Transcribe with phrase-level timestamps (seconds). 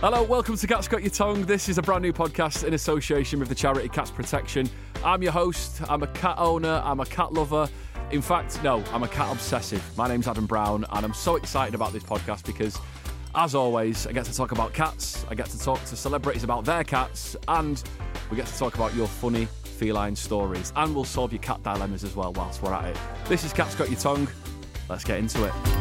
[0.00, 1.42] Hello, welcome to Cats Got Your Tongue.
[1.42, 4.70] This is a brand new podcast in association with the charity Cats Protection.
[5.04, 7.68] I'm your host, I'm a cat owner, I'm a cat lover.
[8.12, 9.82] In fact, no, I'm a cat obsessive.
[9.96, 12.78] My name's Adam Brown, and I'm so excited about this podcast because,
[13.34, 16.64] as always, I get to talk about cats, I get to talk to celebrities about
[16.64, 17.82] their cats, and
[18.30, 20.72] we get to talk about your funny feline stories.
[20.76, 22.96] And we'll solve your cat dilemmas as well whilst we're at it.
[23.24, 24.28] This is Cats Got Your Tongue.
[24.88, 25.77] Let's get into it.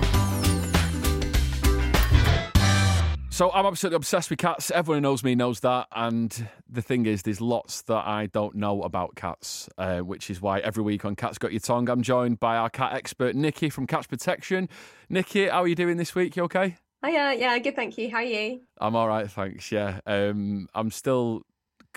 [3.37, 4.71] So I'm absolutely obsessed with cats.
[4.71, 5.85] Everyone who knows me knows that.
[5.95, 10.41] And the thing is, there's lots that I don't know about cats, uh, which is
[10.41, 13.69] why every week on Cats Got Your Tongue, I'm joined by our cat expert, Nicky
[13.69, 14.67] from Cats Protection.
[15.07, 16.35] Nicky, how are you doing this week?
[16.35, 16.77] You okay?
[17.05, 18.09] Hiya, yeah, good, thank you.
[18.09, 18.61] How are you?
[18.81, 19.71] I'm all right, thanks.
[19.71, 21.43] Yeah, um, I'm still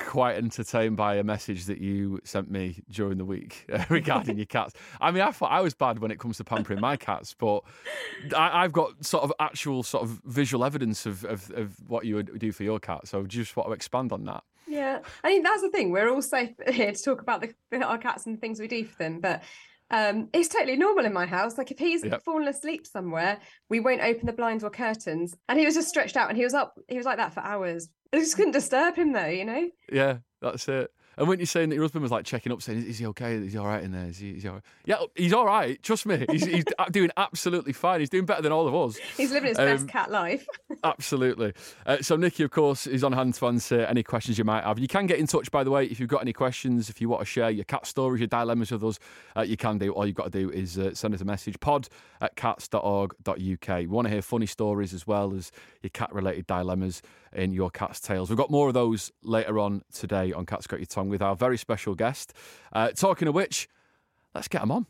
[0.01, 4.47] quite entertained by a message that you sent me during the week uh, regarding your
[4.47, 4.75] cats.
[5.01, 7.63] I mean, I thought I was bad when it comes to pampering my cats, but
[8.37, 12.17] I, have got sort of actual sort of visual evidence of, of, of what you
[12.17, 13.07] would do for your cat.
[13.07, 14.43] So just want to expand on that.
[14.67, 15.91] Yeah, I mean that's the thing.
[15.91, 18.85] We're all safe here to talk about the, our cats and the things we do
[18.85, 19.43] for them, but
[19.91, 21.59] um, it's totally normal in my house.
[21.59, 22.23] Like if he's yep.
[22.23, 26.17] fallen asleep somewhere, we won't open the blinds or curtains, and he was just stretched
[26.17, 26.79] out, and he was up.
[26.89, 27.89] He was like that for hours.
[28.13, 29.71] I just couldn't disturb him though, you know.
[29.91, 30.91] Yeah, that's it.
[31.21, 33.35] And when you're saying that your husband was like checking up, saying, "Is he okay?
[33.35, 34.07] Is he all right in there?
[34.07, 34.31] Is he?
[34.31, 34.65] Is he all right?
[34.87, 35.81] Yeah, he's all right.
[35.83, 38.01] Trust me, he's, he's doing absolutely fine.
[38.01, 38.97] He's doing better than all of us.
[39.19, 40.47] He's living his um, best cat life.
[40.85, 41.53] absolutely.
[41.85, 44.79] Uh, so Nicky, of course, is on hand to answer any questions you might have.
[44.79, 46.89] You can get in touch, by the way, if you've got any questions.
[46.89, 48.99] If you want to share your cat stories, your dilemmas with us,
[49.37, 49.93] uh, you can do.
[49.93, 51.89] All you've got to do is uh, send us a message: pod
[52.23, 53.37] at cats.org.uk.
[53.37, 58.01] We want to hear funny stories as well as your cat-related dilemmas in your cat's
[58.01, 58.31] tales.
[58.31, 61.37] We've got more of those later on today on Cat's Got Your Tongue with our
[61.37, 62.33] very special guest.
[62.73, 63.69] Uh, talking of which,
[64.35, 64.87] let's get them on.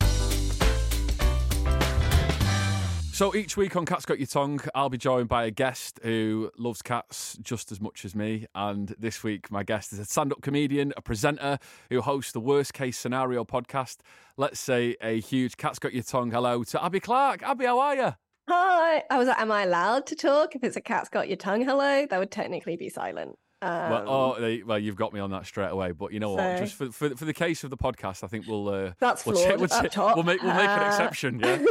[3.13, 6.49] So each week on Cat's Got Your Tongue, I'll be joined by a guest who
[6.57, 8.47] loves cats just as much as me.
[8.55, 11.59] And this week, my guest is a stand up comedian, a presenter
[11.91, 13.97] who hosts the Worst Case Scenario podcast.
[14.37, 17.47] Let's say a huge Cat's Got Your Tongue hello to Abi Clarke.
[17.47, 18.13] Abi, how are you?
[18.47, 19.03] Hi.
[19.09, 20.55] I was like, am I allowed to talk?
[20.55, 23.37] If it's a cat's got your tongue hello, that would technically be silent.
[23.63, 25.91] Um, well, oh, well, you've got me on that straight away.
[25.91, 26.57] But you know so, what?
[26.57, 29.35] Just for, for, for the case of the podcast, I think we'll uh, that's we'll,
[29.35, 31.39] flawed, we'll, we'll, we'll make we'll make an uh, exception.
[31.39, 31.63] Yeah.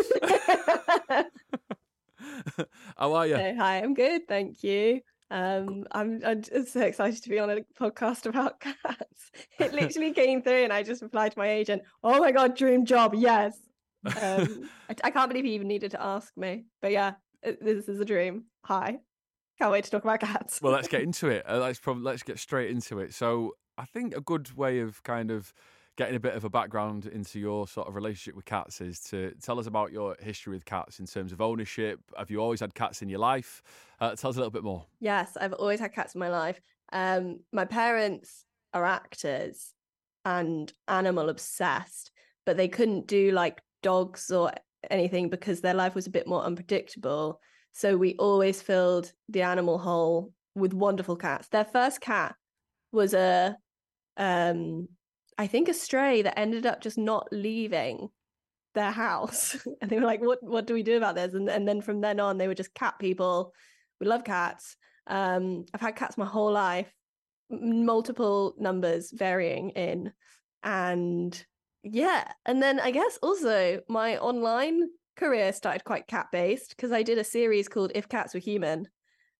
[2.97, 3.37] How are you?
[3.37, 5.01] hi, I'm good, thank you.
[5.31, 8.77] Um, I'm, I'm so excited to be on a podcast about cats.
[9.61, 12.85] It literally came through, and I just replied to my agent, "Oh my god, dream
[12.85, 13.57] job, yes."
[14.07, 16.67] Um, I, I, can't believe he even needed to ask me.
[16.81, 18.45] But yeah, this is a dream.
[18.65, 18.99] Hi.
[19.59, 20.61] Can't wait to talk about cats.
[20.63, 21.45] well, let's get into it.
[21.49, 23.15] Uh, let's probably let's get straight into it.
[23.15, 25.55] So, I think a good way of kind of
[25.97, 29.35] getting a bit of a background into your sort of relationship with cats is to
[29.43, 32.01] tell us about your history with cats in terms of ownership.
[32.17, 33.63] Have you always had cats in your life?
[34.01, 34.87] Uh, tell us a little bit more.
[35.01, 36.61] Yes, I've always had cats in my life.
[36.93, 39.75] Um, my parents are actors
[40.25, 42.13] and animal obsessed,
[42.47, 44.53] but they couldn't do like dogs or
[44.91, 47.41] anything because their life was a bit more unpredictable.
[47.73, 51.49] So we always filled the animal hole with wonderful cats.
[51.49, 52.35] Their first cat
[52.93, 53.57] was a
[54.17, 54.89] um
[55.39, 58.09] I think a stray that ended up just not leaving
[58.75, 59.67] their house.
[59.81, 61.35] and they were like, what what do we do about this?
[61.35, 63.53] And and then from then on they were just cat people.
[64.01, 64.77] We love cats.
[65.07, 66.93] Um I've had cats my whole life,
[67.51, 70.13] multiple numbers varying in
[70.63, 71.45] and
[71.83, 77.03] yeah and then i guess also my online career started quite cat based because i
[77.03, 78.87] did a series called if cats were human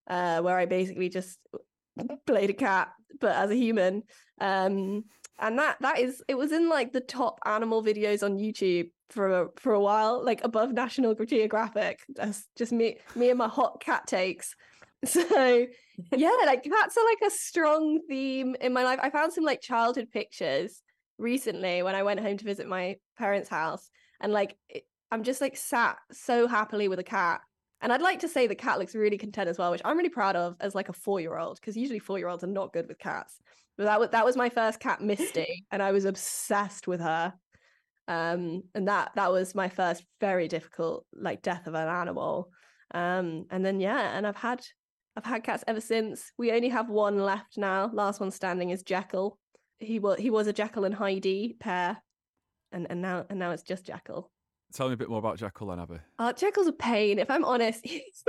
[0.09, 1.39] uh, where i basically just
[2.27, 4.03] played a cat but as a human
[4.39, 5.03] um,
[5.39, 9.41] and that that is it was in like the top animal videos on youtube for
[9.41, 13.81] a, for a while like above national geographic that's just me me and my hot
[13.81, 14.55] cat takes.
[15.03, 15.19] So
[16.15, 18.99] yeah like cats are like a strong theme in my life.
[19.01, 20.83] I found some like childhood pictures
[21.21, 23.89] recently when I went home to visit my parents' house,
[24.19, 27.41] and like it, I'm just like sat so happily with a cat.
[27.81, 30.09] And I'd like to say the cat looks really content as well, which I'm really
[30.09, 32.73] proud of as like a four year old, because usually four year olds are not
[32.73, 33.39] good with cats.
[33.77, 37.33] But that was that was my first cat, Misty, and I was obsessed with her.
[38.07, 42.49] Um, and that that was my first very difficult like death of an animal.
[42.93, 44.61] Um, and then yeah, and I've had
[45.15, 46.31] I've had cats ever since.
[46.37, 47.89] We only have one left now.
[47.91, 49.37] Last one standing is Jekyll,
[49.81, 51.97] he was he was a Jekyll and Heidi pair,
[52.71, 54.31] and and now and now it's just Jekyll.
[54.73, 55.97] Tell me a bit more about Jekyll and Abi.
[56.17, 57.19] Uh, Jekyll's a pain.
[57.19, 58.23] If I'm honest, he's,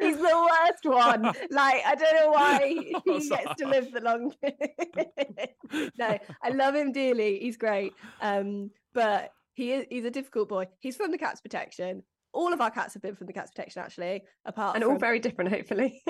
[0.00, 1.22] he's the worst one.
[1.50, 5.92] like I don't know why he oh, gets to live the longest.
[5.98, 7.38] no, I love him dearly.
[7.38, 7.92] He's great.
[8.20, 10.66] Um, but he is he's a difficult boy.
[10.80, 12.02] He's from the Cats Protection.
[12.32, 14.94] all of our cats have been from the cats protection actually, apart and from...
[14.94, 16.02] all very different, hopefully.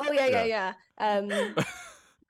[0.00, 0.72] oh yeah, yeah, yeah.
[1.00, 1.18] yeah.
[1.38, 1.54] Um,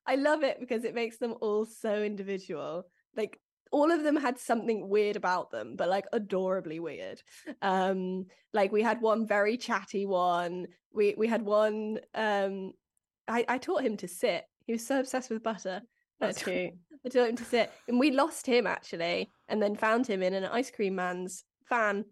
[0.07, 2.87] I love it because it makes them all so individual.
[3.17, 3.39] Like
[3.71, 7.23] all of them had something weird about them, but like adorably weird.
[7.63, 10.67] Um, like we had one very chatty one.
[10.93, 11.99] We we had one.
[12.15, 12.73] Um,
[13.29, 14.45] I I taught him to sit.
[14.67, 15.83] He was so obsessed with butter.
[16.21, 16.75] That's cute.
[17.05, 20.35] I taught him to sit, and we lost him actually, and then found him in
[20.35, 22.05] an ice cream man's van.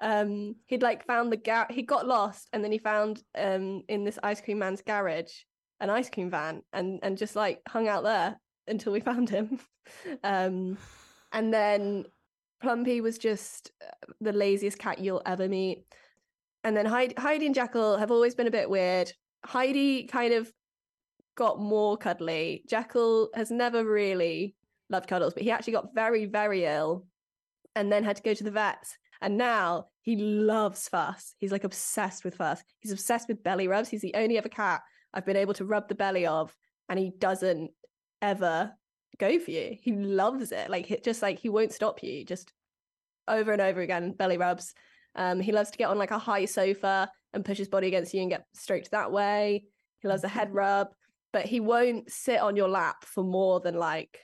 [0.00, 1.66] Um, he'd like found the gar.
[1.70, 5.32] He got lost, and then he found um in this ice cream man's garage
[5.82, 9.58] an ice cream van and and just like hung out there until we found him.
[10.24, 10.78] um,
[11.32, 12.06] and then
[12.62, 15.84] Plumpy was just uh, the laziest cat you'll ever meet.
[16.64, 19.12] And then Heidi, Heidi and Jekyll have always been a bit weird.
[19.44, 20.50] Heidi kind of
[21.36, 22.62] got more cuddly.
[22.68, 24.54] Jekyll has never really
[24.88, 27.06] loved cuddles, but he actually got very, very ill
[27.74, 28.96] and then had to go to the vets.
[29.20, 31.34] And now he loves fuss.
[31.38, 32.62] He's like obsessed with fuss.
[32.78, 33.88] He's obsessed with belly rubs.
[33.88, 34.82] He's the only other cat
[35.14, 36.54] I've been able to rub the belly of,
[36.88, 37.70] and he doesn't
[38.20, 38.72] ever
[39.18, 39.76] go for you.
[39.80, 40.70] He loves it.
[40.70, 42.24] Like it just like he won't stop you.
[42.24, 42.52] Just
[43.28, 44.74] over and over again, belly rubs.
[45.14, 48.14] Um, he loves to get on like a high sofa and push his body against
[48.14, 49.64] you and get stroked that way.
[50.00, 50.58] He loves a head mm-hmm.
[50.58, 50.88] rub,
[51.32, 54.18] but he won't sit on your lap for more than like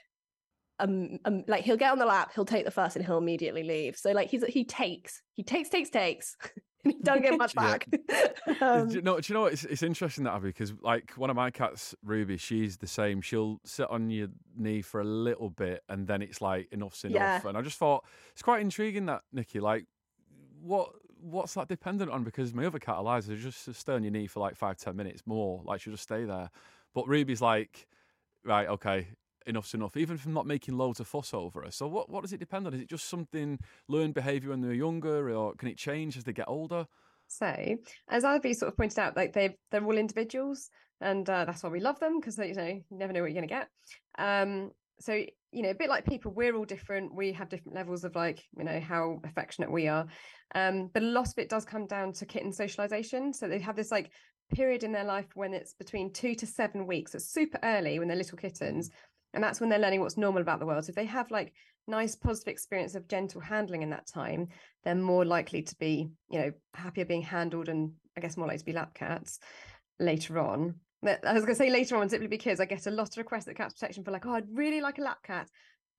[0.79, 3.63] um, um like he'll get on the lap, he'll take the first and he'll immediately
[3.63, 3.97] leave.
[3.97, 6.35] So like he's he takes, he takes, takes, takes.
[6.83, 7.87] he don't get much back.
[8.61, 9.19] um, do you know?
[9.19, 9.53] Do you know what?
[9.53, 13.21] It's, it's interesting that Abi because like one of my cats, Ruby, she's the same.
[13.21, 14.27] She'll sit on your
[14.57, 17.15] knee for a little bit, and then it's like enough's enough.
[17.15, 17.47] Yeah.
[17.47, 19.85] And I just thought it's quite intriguing that Nicky, like,
[20.61, 20.91] what
[21.21, 22.23] what's that dependent on?
[22.23, 25.23] Because my other cat Eliza just stay on your knee for like five ten minutes
[25.25, 25.61] more.
[25.65, 26.49] Like she'll just stay there.
[26.93, 27.87] But Ruby's like,
[28.43, 29.07] right, okay,
[29.47, 31.71] enough's enough, even if I'm not making loads of fuss over her.
[31.71, 32.73] So what, what does it depend on?
[32.73, 36.33] Is it just something learned behaviour when they're younger, or can it change as they
[36.33, 36.87] get older?
[37.27, 37.77] So,
[38.09, 40.69] as Abi sort of pointed out, like they they're all individuals,
[40.99, 43.41] and uh, that's why we love them because you know you never know what you're
[43.41, 43.69] going to get.
[44.17, 45.13] Um, so
[45.51, 47.15] you know, a bit like people, we're all different.
[47.15, 50.07] We have different levels of like you know how affectionate we are,
[50.55, 53.33] um, but a lot of it does come down to kitten socialization.
[53.33, 54.11] So they have this like
[54.53, 57.15] period in their life when it's between two to seven weeks.
[57.15, 58.89] It's super early when they're little kittens,
[59.33, 61.53] and that's when they're learning what's normal about the world so if they have like
[61.87, 64.47] nice positive experience of gentle handling in that time
[64.83, 68.59] they're more likely to be you know happier being handled and i guess more likely
[68.59, 69.39] to be lap cats
[69.99, 73.09] later on i was going to say later on simply because i get a lot
[73.09, 75.49] of requests at cats protection for like oh i'd really like a lap cat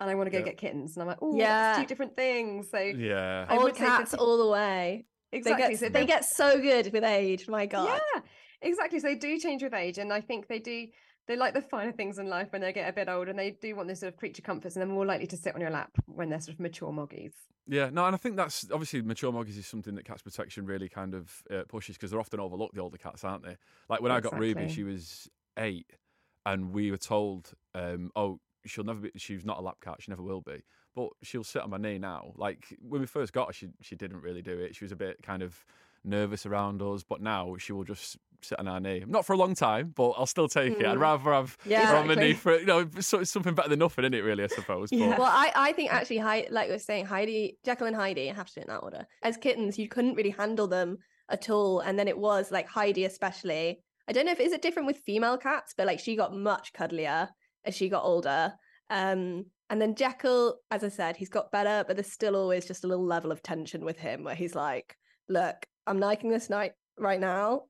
[0.01, 0.45] and I want to go yeah.
[0.45, 2.71] get kittens, and I'm like, oh, yeah, two different things.
[2.71, 5.05] So yeah, old cats all the way.
[5.33, 5.63] Exactly.
[5.63, 7.47] They get, so they get so good with age.
[7.49, 8.01] My God.
[8.15, 8.23] Yeah,
[8.63, 8.99] exactly.
[8.99, 10.87] So they do change with age, and I think they do
[11.31, 13.53] they like the finer things in life when they get a bit old and they
[13.53, 15.71] do want this sort of creature comforts and they're more likely to sit on your
[15.71, 17.33] lap when they're sort of mature moggies.
[17.69, 20.89] Yeah, no, and I think that's obviously mature moggies is something that cats protection really
[20.89, 23.57] kind of uh, pushes because they're often overlooked, the older cats, aren't they?
[23.89, 24.51] Like when exactly.
[24.51, 25.87] I got Ruby, she was eight
[26.45, 30.11] and we were told, um, oh, she'll never be, she's not a lap cat, she
[30.11, 30.65] never will be.
[30.97, 32.33] But she'll sit on my knee now.
[32.35, 34.75] Like when we first got her, she, she didn't really do it.
[34.75, 35.65] She was a bit kind of
[36.03, 39.05] nervous around us, but now she will just sit on our knee.
[39.07, 40.81] Not for a long time, but I'll still take mm.
[40.81, 40.87] it.
[40.87, 41.01] I'd hmm.
[41.01, 42.17] rather have yeah, exactly.
[42.17, 44.23] my knee for you know it's something better than nothing, isn't it?
[44.23, 44.89] Really, I suppose.
[44.93, 45.19] yeah.
[45.19, 48.49] Well, I, I think actually, like we are saying, Heidi, Jekyll and Heidi, I have
[48.49, 49.07] to do it in that order.
[49.23, 50.99] As kittens, you couldn't really handle them
[51.29, 53.81] at all, and then it was like Heidi, especially.
[54.09, 56.73] I don't know if is it different with female cats, but like she got much
[56.73, 57.29] cuddlier
[57.65, 58.53] as she got older.
[58.89, 62.83] Um, and then Jekyll, as I said, he's got better, but there's still always just
[62.83, 64.97] a little level of tension with him where he's like,
[65.29, 67.63] "Look, I'm liking this night right now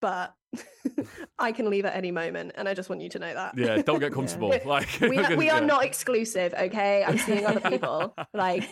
[0.00, 0.34] but
[1.38, 3.56] I can leave at any moment, and I just want you to know that.
[3.56, 4.50] Yeah, don't get comfortable.
[4.50, 4.60] yeah.
[4.64, 7.04] Like we, are, we are not exclusive, okay?
[7.04, 8.14] I'm seeing other people.
[8.34, 8.64] Like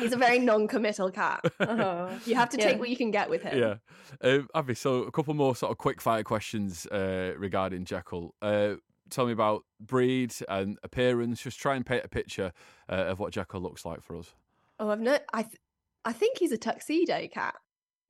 [0.00, 1.44] he's a very non-committal cat.
[1.60, 2.08] Uh-huh.
[2.26, 3.58] You have to take what you can get with him.
[3.58, 3.74] Yeah,
[4.22, 4.74] um, Abi.
[4.74, 8.34] So a couple more sort of quick fire questions uh, regarding Jekyll.
[8.40, 8.74] Uh,
[9.10, 11.42] tell me about breed and appearance.
[11.42, 12.52] Just try and paint a picture
[12.88, 14.34] uh, of what Jekyll looks like for us.
[14.78, 15.18] Oh, I've no.
[15.32, 15.60] I th-
[16.04, 17.54] I think he's a tuxedo cat.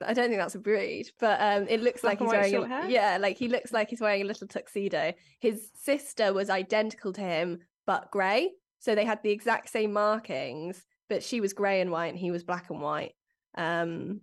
[0.05, 2.89] I don't think that's a breed, but um, it looks like, like he's wearing a,
[2.89, 5.13] yeah, like he looks like he's wearing a little tuxedo.
[5.41, 10.85] His sister was identical to him, but grey, so they had the exact same markings,
[11.09, 13.13] but she was grey and white, and he was black and white.
[13.57, 14.23] Um,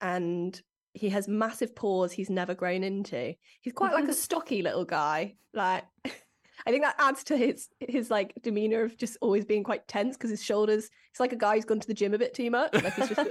[0.00, 0.60] and
[0.94, 3.34] he has massive paws he's never grown into.
[3.60, 5.84] He's quite like a stocky little guy, like.
[6.66, 10.16] I think that adds to his his like demeanor of just always being quite tense
[10.16, 10.90] because his shoulders.
[11.10, 12.72] It's like a guy who's gone to the gym a bit too much.
[12.74, 13.30] Like he's just,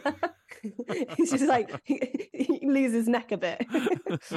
[1.18, 3.66] he's just like he, he loses his neck a bit.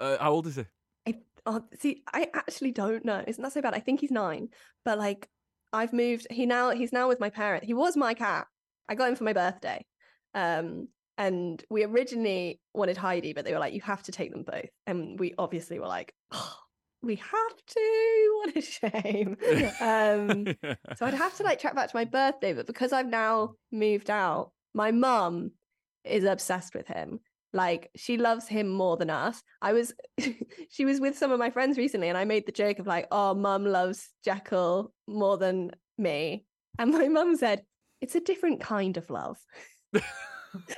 [0.00, 0.64] uh, how old is he?
[1.06, 1.14] I,
[1.46, 3.22] oh, see, I actually don't know.
[3.26, 3.74] Isn't that so bad?
[3.74, 4.48] I think he's nine,
[4.84, 5.28] but like
[5.72, 6.26] I've moved.
[6.30, 7.64] He now he's now with my parent.
[7.64, 8.46] He was my cat.
[8.88, 9.84] I got him for my birthday.
[10.34, 14.42] Um, And we originally wanted Heidi, but they were like, you have to take them
[14.42, 14.70] both.
[14.86, 16.56] And we obviously were like, oh,
[17.04, 18.30] we have to.
[18.44, 19.36] What a shame.
[19.80, 20.46] um,
[20.96, 24.10] so I'd have to like track back to my birthday, but because I've now moved
[24.10, 25.52] out, my mum
[26.04, 27.20] is obsessed with him.
[27.54, 29.42] Like she loves him more than us.
[29.62, 29.94] I was,
[30.70, 33.06] she was with some of my friends recently, and I made the joke of like,
[33.10, 36.44] "Oh, mum loves Jekyll more than me,"
[36.78, 37.62] and my mum said,
[38.00, 39.38] "It's a different kind of love."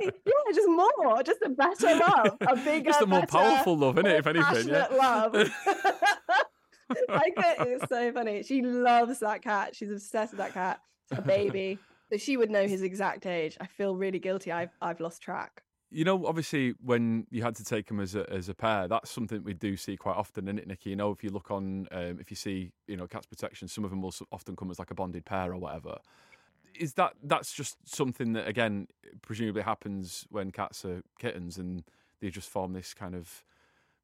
[0.00, 0.10] yeah,
[0.54, 4.10] just more, just a better love, a bigger, just a more better, powerful love, isn't
[4.10, 4.18] it?
[4.18, 4.86] If anything, yeah.
[4.90, 5.34] love.
[7.08, 8.42] like it's so funny.
[8.42, 9.74] She loves that cat.
[9.74, 10.80] She's obsessed with that cat.
[11.10, 11.78] It's a baby.
[12.10, 13.56] So she would know his exact age.
[13.60, 14.52] I feel really guilty.
[14.52, 15.62] I've I've lost track.
[15.90, 19.10] You know, obviously, when you had to take them as a as a pair, that's
[19.10, 20.90] something we do see quite often, isn't it, Nicky?
[20.90, 23.84] You know, if you look on, um, if you see, you know, cats protection, some
[23.84, 25.98] of them will often come as like a bonded pair or whatever
[26.78, 28.86] is that that's just something that again
[29.22, 31.84] presumably happens when cats are kittens and
[32.20, 33.44] they just form this kind of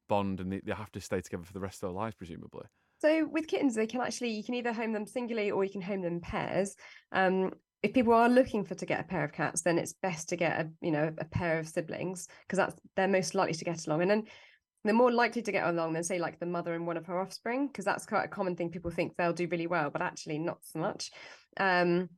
[0.09, 2.67] bond and they, they have to stay together for the rest of their lives presumably.
[3.01, 5.83] So with kittens they can actually you can either home them singly or you can
[5.83, 6.77] home them pairs.
[7.13, 10.29] Um, if people are looking for to get a pair of cats then it's best
[10.31, 13.65] to get a you know a pair of siblings because that's they're most likely to
[13.65, 14.03] get along.
[14.03, 14.25] And then
[14.85, 17.21] they're more likely to get along than say like the mother and one of her
[17.21, 20.39] offspring because that's quite a common thing people think they'll do really well but actually
[20.39, 21.11] not so much.
[21.59, 22.09] Um,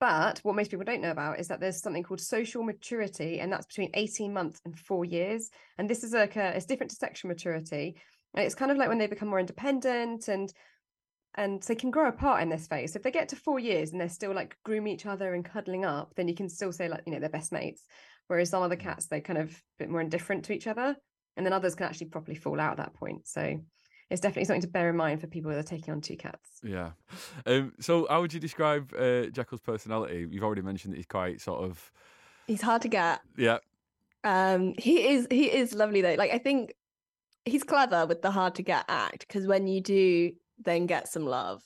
[0.00, 3.52] but what most people don't know about is that there's something called social maturity, and
[3.52, 5.50] that's between 18 months and four years.
[5.78, 7.96] And this is like a, it's different to sexual maturity.
[8.34, 10.52] And it's kind of like when they become more independent and
[11.36, 12.92] and they can grow apart in this phase.
[12.92, 15.44] So if they get to four years and they're still like groom each other and
[15.44, 17.82] cuddling up, then you can still say like, you know, they're best mates.
[18.28, 18.80] Whereas some other mm.
[18.80, 20.96] cats, they're kind of a bit more indifferent to each other.
[21.36, 23.26] And then others can actually properly fall out at that point.
[23.26, 23.58] So
[24.10, 26.60] it's definitely something to bear in mind for people that are taking on two cats.
[26.62, 26.90] Yeah.
[27.46, 30.26] Um, so, how would you describe uh, Jekyll's personality?
[30.30, 31.92] You've already mentioned that he's quite sort of.
[32.46, 33.20] He's hard to get.
[33.36, 33.58] Yeah.
[34.22, 35.26] Um, he is.
[35.30, 36.14] He is lovely though.
[36.14, 36.74] Like I think
[37.44, 40.32] he's clever with the hard to get act because when you do
[40.62, 41.62] then get some love,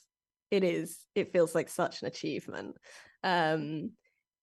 [0.51, 1.05] it is.
[1.15, 2.75] It feels like such an achievement.
[3.23, 3.91] Um,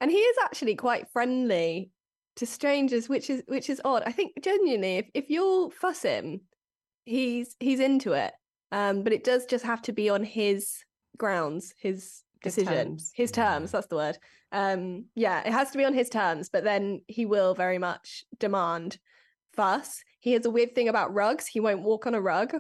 [0.00, 1.90] and he is actually quite friendly
[2.36, 4.02] to strangers, which is which is odd.
[4.06, 6.42] I think genuinely, if if you'll fuss him
[7.06, 8.34] he's he's into it.
[8.72, 10.84] Um, but it does just have to be on his
[11.16, 13.12] grounds, his decision, his terms.
[13.14, 14.18] His terms that's the word.
[14.52, 18.24] Um, yeah, it has to be on his terms, but then he will very much
[18.38, 18.98] demand
[19.54, 20.02] fuss.
[20.20, 21.46] He has a weird thing about rugs.
[21.46, 22.54] He won't walk on a rug.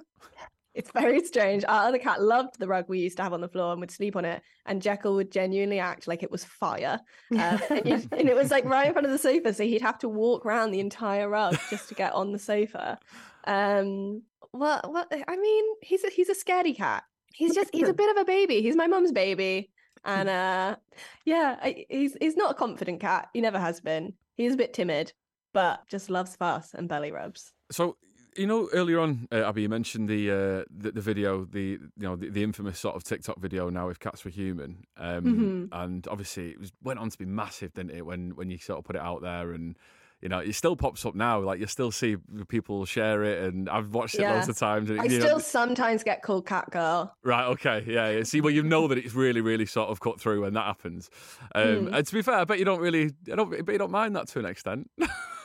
[0.76, 1.64] It's very strange.
[1.66, 3.90] Our other cat loved the rug we used to have on the floor and would
[3.90, 4.42] sleep on it.
[4.66, 7.00] And Jekyll would genuinely act like it was fire.
[7.32, 7.38] Um,
[7.70, 9.54] and, and, it was like right in front of the sofa.
[9.54, 12.98] So he'd have to walk around the entire rug just to get on the sofa.
[13.46, 17.04] Um, well, well, I mean, he's a, he's a scaredy cat.
[17.32, 18.62] He's just he's a bit of a baby.
[18.62, 19.70] He's my mum's baby,
[20.04, 20.76] and uh,
[21.26, 23.28] yeah, I, he's he's not a confident cat.
[23.34, 24.14] He never has been.
[24.36, 25.12] He's a bit timid,
[25.52, 27.52] but just loves fuss and belly rubs.
[27.70, 27.98] So
[28.36, 31.80] you know, earlier on, uh, Abi, you mentioned the, uh, the, the video, the you
[31.96, 35.64] know the, the, infamous sort of TikTok video now if cats were human, um, mm-hmm.
[35.72, 38.04] and obviously it was went on to be massive, didn't it?
[38.04, 39.76] When when you sort of put it out there and
[40.22, 41.40] you know, it still pops up now.
[41.40, 42.16] Like you still see
[42.48, 44.34] people share it, and I've watched it yeah.
[44.34, 44.88] loads of times.
[44.88, 47.14] And, I still know, sometimes get called cat girl.
[47.22, 47.46] Right.
[47.48, 47.84] Okay.
[47.86, 48.10] Yeah.
[48.10, 48.22] yeah.
[48.22, 51.10] See, well, you know that it's really, really sort of cut through when that happens.
[51.54, 51.94] Um, mm.
[51.94, 54.16] And to be fair, I bet you don't really, I don't, but you don't mind
[54.16, 54.90] that to an extent.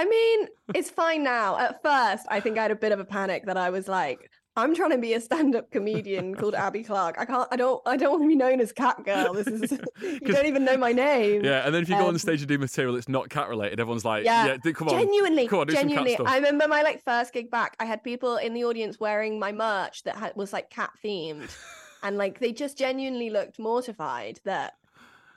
[0.00, 1.58] I mean, it's fine now.
[1.58, 4.30] At first, I think I had a bit of a panic that I was like,
[4.56, 7.16] I'm trying to be a stand-up comedian called Abi Clarke.
[7.18, 7.46] I can't.
[7.52, 7.82] I don't.
[7.84, 9.34] I don't want to be known as Cat Girl.
[9.34, 9.72] This is.
[10.02, 11.44] you don't even know my name.
[11.44, 13.10] Yeah, and then if you um, go on the um, stage and do material that's
[13.10, 16.66] not cat related, everyone's like, "Yeah, yeah come on, genuinely, come on, genuinely." I remember
[16.66, 17.76] my like first gig back.
[17.78, 21.54] I had people in the audience wearing my merch that had, was like cat themed,
[22.02, 24.76] and like they just genuinely looked mortified that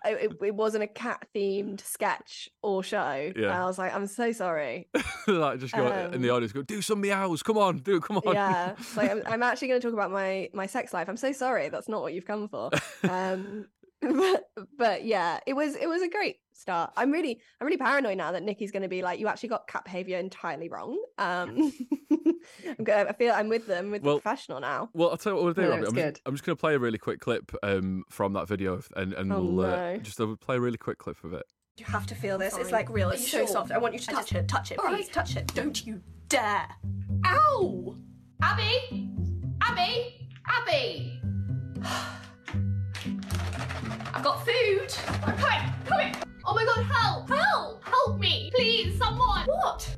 [0.06, 3.32] it, it wasn't a cat themed sketch or show.
[3.36, 3.62] Yeah.
[3.62, 4.88] I was like, I'm so sorry.
[5.28, 7.44] like just go um, in the audience, go do some meows.
[7.44, 8.04] Come on, do it.
[8.04, 8.34] Come on.
[8.34, 8.76] Yeah.
[8.96, 11.08] like I'm, I'm, actually going to talk about my my sex life.
[11.10, 11.70] I'm so sorry.
[11.70, 12.72] That's not what you've come for.
[13.10, 13.68] Um,
[14.02, 16.92] but but yeah, it was it was a great start.
[16.98, 19.68] I'm really I'm really paranoid now that Nicky's going to be like, you actually got
[19.68, 21.02] cat behavior entirely wrong.
[21.18, 21.72] Um,
[22.78, 24.90] I'm going I feel I'm with them with well, the professional now.
[24.94, 25.62] Well, I'll tell you what we'll do.
[25.64, 28.48] No, I'm, just, I'm, just, going to play a really quick clip um, from that
[28.48, 31.46] video, and and oh, we'll uh, just uh, play a really quick clip of it.
[31.78, 32.54] You have to feel this.
[32.54, 32.62] Fine.
[32.62, 33.10] It's like real.
[33.10, 33.48] It's so sure?
[33.48, 33.72] soft.
[33.72, 34.48] I want you to touch it.
[34.48, 34.78] Touch it.
[34.78, 35.12] Please right.
[35.12, 35.48] touch it.
[35.56, 36.68] Don't you dare.
[37.26, 37.96] Ow!
[38.42, 39.10] Abi!
[39.62, 40.30] Abi!
[40.48, 41.20] Abi!
[44.14, 44.94] I've got food.
[45.24, 46.16] I'm coming, coming.
[46.46, 49.46] Oh my god, help, help, help me, please, someone.
[49.46, 49.96] What?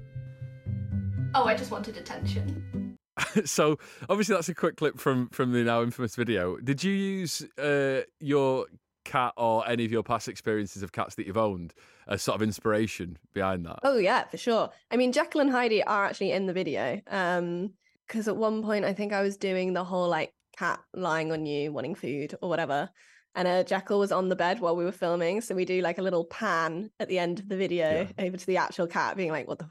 [1.35, 2.97] Oh, I just wanted attention.
[3.45, 3.77] so
[4.09, 6.55] obviously that's a quick clip from from the now infamous video.
[6.57, 8.67] Did you use uh, your
[9.03, 11.73] cat or any of your past experiences of cats that you've owned
[12.07, 13.79] as sort of inspiration behind that?
[13.83, 14.69] Oh yeah, for sure.
[14.89, 17.01] I mean, Jekyll and Heidi are actually in the video.
[17.07, 17.73] Um,
[18.07, 21.45] because at one point I think I was doing the whole like cat lying on
[21.45, 22.89] you wanting food or whatever.
[23.33, 25.41] And uh, Jekyll was on the bed while we were filming.
[25.41, 28.25] So we do like a little pan at the end of the video yeah.
[28.25, 29.69] over to the actual cat being like, what the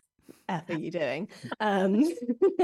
[0.49, 1.29] F are you doing?
[1.61, 2.03] um,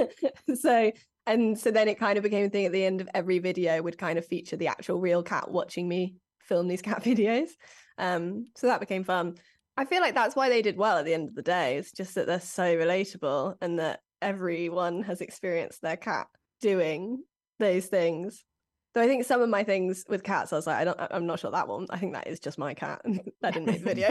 [0.54, 0.92] so,
[1.26, 3.82] and so then it kind of became a thing at the end of every video
[3.82, 7.50] would kind of feature the actual real cat watching me film these cat videos.
[7.98, 9.36] Um, so that became fun.
[9.76, 11.76] I feel like that's why they did well at the end of the day.
[11.78, 16.26] It's just that they're so relatable and that everyone has experienced their cat
[16.60, 17.22] doing
[17.58, 18.44] those things.
[18.92, 21.24] Though I think some of my things with cats, I was like, I don't, I'm
[21.24, 21.86] not sure that one.
[21.90, 23.00] I think that is just my cat.
[23.42, 24.08] I didn't make the video.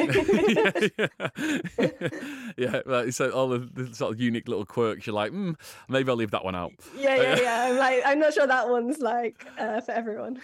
[2.58, 3.10] yeah, yeah.
[3.10, 5.56] so all the, the, sort of unique little quirks, you're like, mm,
[5.90, 6.72] maybe I'll leave that one out.
[6.98, 7.68] Yeah, yeah, yeah.
[7.70, 10.42] I'm like, I'm not sure that one's like uh, for everyone.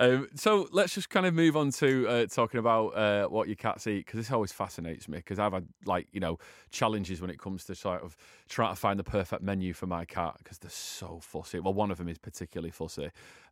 [0.00, 3.56] um, so let's just kind of move on to uh, talking about uh, what your
[3.56, 6.38] cats eat because this always fascinates me because I've had like you know
[6.72, 8.16] challenges when it comes to sort of
[8.48, 11.60] trying to find the perfect menu for my cat because they're so fussy.
[11.60, 13.10] Well, one of them is particularly fussy.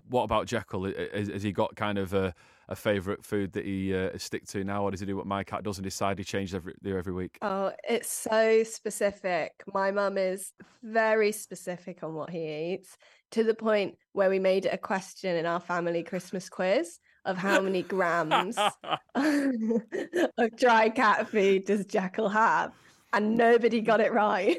[0.08, 0.84] What about Jekyll?
[0.84, 2.34] Has, has he got kind of a,
[2.68, 5.44] a favourite food that he uh, stick to now, or does he do what my
[5.44, 7.38] cat does and decide he changes every every week?
[7.42, 9.52] Oh, it's so specific.
[9.72, 12.96] My mum is very specific on what he eats
[13.32, 17.36] to the point where we made it a question in our family Christmas quiz of
[17.36, 18.56] how many grams
[19.14, 22.72] of dry cat food does Jekyll have
[23.12, 24.58] and nobody got it right.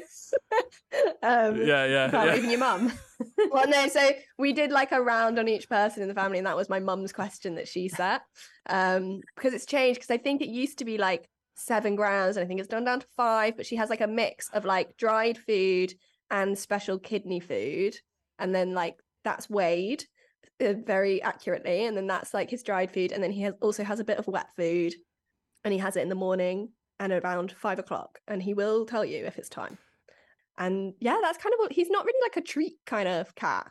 [1.22, 2.36] um, yeah, yeah, yeah.
[2.36, 2.92] Even your mum.
[3.50, 3.88] well, no.
[3.88, 6.68] So we did like a round on each person in the family, and that was
[6.68, 8.22] my mum's question that she set.
[8.68, 10.00] Um, because it's changed.
[10.00, 12.84] Because I think it used to be like seven grams, and I think it's gone
[12.84, 13.56] down to five.
[13.56, 15.92] But she has like a mix of like dried food
[16.30, 17.96] and special kidney food,
[18.38, 20.04] and then like that's weighed
[20.64, 23.82] uh, very accurately, and then that's like his dried food, and then he has, also
[23.82, 24.94] has a bit of wet food,
[25.64, 26.68] and he has it in the morning
[27.00, 29.78] and around five o'clock, and he will tell you if it's time.
[30.56, 33.70] And yeah, that's kind of what he's not really like a treat kind of cat.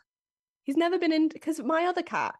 [0.64, 2.34] He's never been in because my other cat,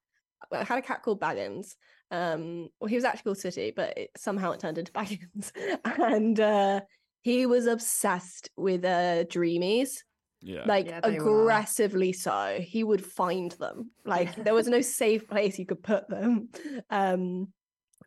[0.52, 1.74] I had a cat called Baggins.
[2.10, 5.52] Um, well, he was actually called Sooty, but it, somehow it turned into Baggins,
[5.84, 6.80] and uh,
[7.22, 9.98] he was obsessed with uh, Dreamies.
[10.42, 10.64] Yeah.
[10.66, 12.58] Like yeah, aggressively so.
[12.60, 13.90] He would find them.
[14.04, 16.50] Like there was no safe place you could put them.
[16.90, 17.48] Um,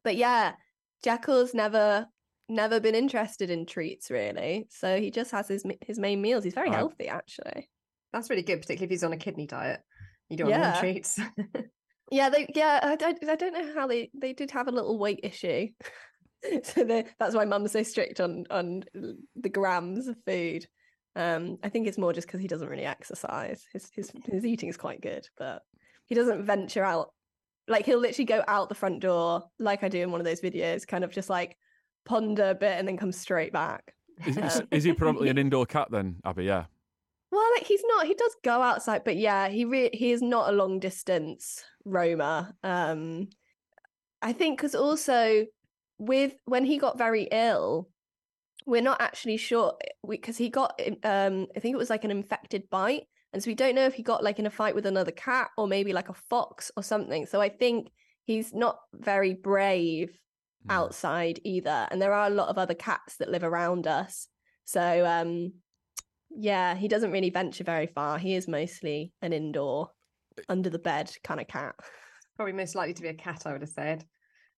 [0.04, 0.54] but yeah,
[1.04, 2.08] Jekyll's never
[2.50, 4.68] never been interested in treats really.
[4.70, 6.44] So he just has his his main meals.
[6.44, 7.70] He's very healthy actually.
[8.14, 9.82] That's really good, particularly if he's on a kidney diet.
[10.30, 10.72] You don't yeah.
[10.72, 11.20] want treats.
[12.12, 12.80] yeah, they yeah.
[12.84, 15.68] I, I, I don't know how they they did have a little weight issue.
[16.64, 18.84] so that's why mum's so strict on on
[19.36, 20.66] the grams of food.
[21.16, 23.66] Um, I think it's more just because he doesn't really exercise.
[23.74, 25.64] His his his eating is quite good, but
[26.06, 27.12] he doesn't venture out.
[27.68, 30.40] Like he'll literally go out the front door, like I do in one of those
[30.40, 31.58] videos, kind of just like
[32.08, 33.94] ponder a bit and then come straight back.
[34.26, 36.46] Is, um, is he probably an indoor cat then, Abi?
[36.46, 36.66] Yeah.
[37.32, 38.08] Well, like he's not.
[38.08, 42.54] He does go outside, but yeah, he re- he is not a long distance roamer.
[42.64, 43.30] Um,
[44.22, 45.46] I think because also
[46.00, 47.90] with when he got very ill,
[48.66, 52.70] we're not actually sure because he got um I think it was like an infected
[52.70, 55.12] bite, and so we don't know if he got like in a fight with another
[55.12, 57.26] cat or maybe like a fox or something.
[57.26, 57.90] So I think
[58.24, 60.18] he's not very brave
[60.68, 60.74] Mm.
[60.74, 61.88] outside either.
[61.92, 64.28] And there are a lot of other cats that live around us.
[64.66, 65.54] So um
[66.30, 68.18] yeah, he doesn't really venture very far.
[68.18, 69.92] He is mostly an indoor,
[70.38, 71.76] eh under the bed kind of cat.
[72.36, 74.06] Probably most likely to be a cat, I would have said.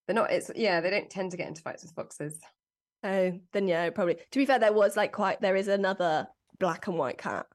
[0.07, 2.39] They're not it's yeah, they don't tend to get into fights with foxes.
[3.03, 4.15] Oh, then yeah, probably.
[4.15, 6.27] To be fair, there was like quite there is another
[6.59, 7.45] black and white cat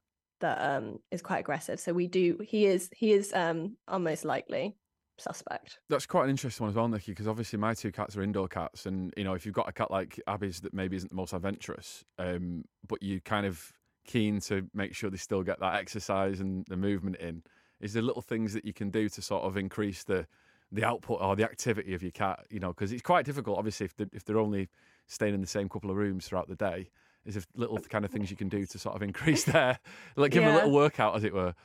[0.41, 1.79] that um is quite aggressive.
[1.79, 4.75] So we do he is he is um almost likely
[5.17, 5.79] suspect.
[5.89, 8.47] That's quite an interesting one as well, Nicky, because obviously my two cats are indoor
[8.47, 11.15] cats, and you know if you've got a cat like Abi's that maybe isn't the
[11.15, 13.73] most adventurous, um, but you kind of
[14.05, 17.41] keen to make sure they still get that exercise and the movement in,
[17.81, 20.27] is there little things that you can do to sort of increase the
[20.71, 22.45] the output or the activity of your cat?
[22.49, 24.69] You know, because it's quite difficult, obviously, if they're, if they're only
[25.07, 26.89] staying in the same couple of rooms throughout the day.
[27.25, 29.79] Is there little kind of things you can do to sort of increase their,
[30.15, 30.49] like give yeah.
[30.49, 31.55] them a little workout, as it were?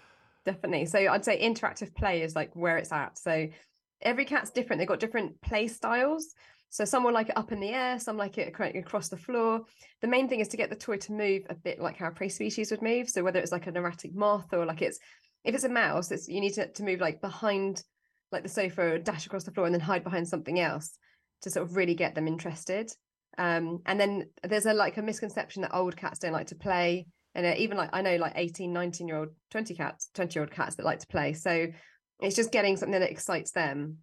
[0.50, 0.86] Definitely.
[0.86, 3.18] So I'd say interactive play is like where it's at.
[3.18, 3.48] So
[4.02, 4.78] every cat's different.
[4.78, 6.34] They've got different play styles.
[6.70, 9.62] So some will like it up in the air, some like it across the floor.
[10.02, 12.12] The main thing is to get the toy to move a bit like how a
[12.12, 13.08] prey species would move.
[13.10, 14.98] So whether it's like an erratic moth or like it's
[15.44, 17.82] if it's a mouse, it's you need to, to move like behind
[18.30, 20.96] like the sofa dash across the floor and then hide behind something else
[21.42, 22.92] to sort of really get them interested.
[23.38, 27.06] Um, and then there's a like a misconception that old cats don't like to play
[27.34, 30.42] and uh, even like i know like 18 19 year old 20 cats 20 year
[30.42, 31.68] old cats that like to play so
[32.20, 33.98] it's just getting something that excites them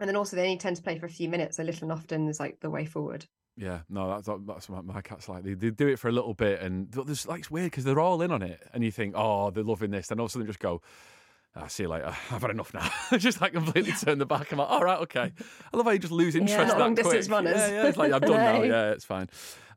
[0.00, 1.92] And then also they only tend to play for a few minutes, so little and
[1.92, 3.26] often is like the way forward.
[3.56, 5.44] Yeah, no, that's that's what my cat's like.
[5.44, 8.00] They, they do it for a little bit, and there's like it's weird because they're
[8.00, 10.32] all in on it, and you think, oh, they're loving this, then all of a
[10.32, 10.80] sudden just go,
[11.54, 12.14] I see you later.
[12.30, 12.88] I've had enough now.
[13.18, 14.52] just like completely turn the back.
[14.52, 15.32] I'm like, all right, okay.
[15.72, 17.34] I love how you just lose interest yeah, long distance quick.
[17.34, 17.56] runners.
[17.56, 17.86] Yeah, yeah.
[17.88, 18.62] It's like I'm done now.
[18.70, 19.28] Yeah, it's fine.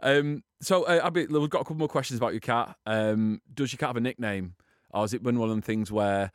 [0.01, 2.75] Um, so uh, Abi, we've got a couple more questions about your cat.
[2.86, 4.55] Um, does your cat have a nickname,
[4.91, 6.31] or is it been one of them things where?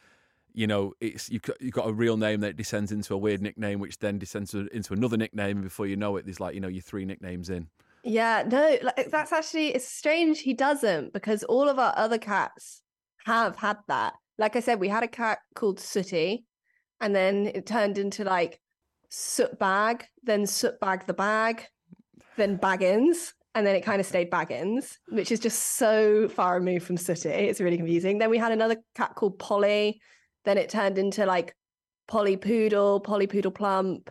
[0.55, 3.41] you know, it's you've got, you've got a real name that descends into a weird
[3.41, 6.61] nickname, which then descends into another nickname, and before you know it, there's like you
[6.61, 7.69] know your three nicknames in.
[8.03, 12.83] Yeah, no, like, that's actually it's strange he doesn't because all of our other cats
[13.25, 14.15] have had that.
[14.39, 16.45] Like I said, we had a cat called Sooty,
[17.01, 18.61] and then it turned into like
[19.11, 21.67] Soot Bag, then Soot Bag the Bag,
[22.37, 26.87] then Baggins, and then it kind of stayed Baggins, which is just so far removed
[26.87, 27.29] from Sooty.
[27.29, 28.19] It's really confusing.
[28.19, 30.01] Then we had another cat called Polly,
[30.45, 31.55] then it turned into like
[32.07, 34.09] Polly Poodle, Polly Poodle Plump,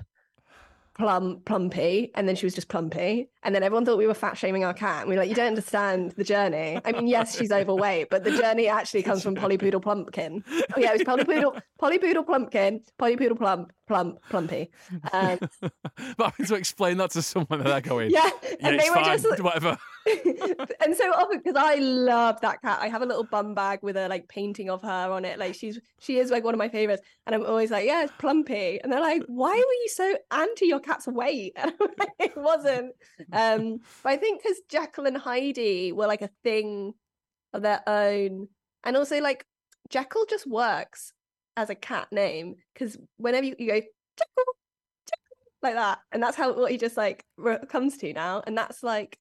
[0.97, 3.29] Plum Plumpy, and then she was just Plumpy.
[3.47, 5.03] And then everyone thought we were fat shaming our cat.
[5.03, 6.81] And we are like, you don't understand the journey.
[6.83, 10.43] I mean, yes, she's overweight, but the journey actually comes from Polly Poodle Plumpkin.
[10.75, 14.67] Oh yeah, it was Polly Poodle, Polly Poodle Plumpkin, Polly Poodle Plump, Plump, Plumpy.
[15.13, 15.39] Um,
[16.17, 18.29] but having to explain that to someone, that they're going, yeah,
[18.59, 19.77] and yeah, they were fine, just whatever.
[20.85, 22.79] and so often because I love that cat.
[22.81, 25.39] I have a little bum bag with a like painting of her on it.
[25.39, 27.01] Like she's she is like one of my favorites.
[27.25, 28.79] And I'm always like, yeah, it's Plumpy.
[28.81, 31.53] And they're like, why were you so anti your cat's weight?
[31.67, 32.93] And I'm like, it wasn't.
[33.19, 36.93] Um, Um, but I think because Jekyll and Heidi were like a thing
[37.53, 38.47] of their own.
[38.83, 39.45] And also like
[39.89, 41.13] Jekyll just works
[41.55, 44.53] as a cat name because whenever you, you go Jekyll,
[45.05, 47.23] Jekyll, like that, and that's how what he just like
[47.69, 48.43] comes to now.
[48.45, 49.17] And that's like